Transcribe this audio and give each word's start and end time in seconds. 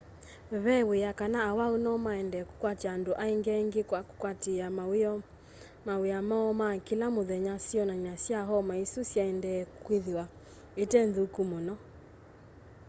ve 0.63 0.77
wia 0.89 1.11
kana 1.19 1.39
awau 1.49 1.73
nomaendee 1.85 2.47
kũkwatya 2.49 2.87
andũ 2.95 3.11
angĩ 3.25 3.49
aingĩ 3.57 3.81
kwa 3.89 3.99
kũkwatĩĩa 4.07 4.67
mawĩa 5.87 6.19
moo 6.29 6.51
ma 6.59 6.67
kĩla 6.85 7.07
mũthenya 7.15 7.55
syonany'a 7.67 8.15
sya 8.23 8.39
homa 8.49 8.73
ĩsu 8.83 9.01
syaendeea 9.11 9.65
kwĩthĩwa 9.85 10.23
ite 10.83 10.99
nthũku 11.07 11.41
mũno 11.51 11.75